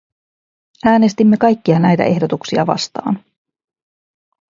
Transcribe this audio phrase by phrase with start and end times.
[0.85, 3.23] Äänestimme kaikkia näitä ehdotuksia vastaan.